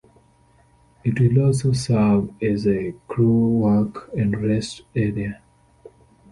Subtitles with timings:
[1.03, 5.43] It will also serve as a crew work and rest area.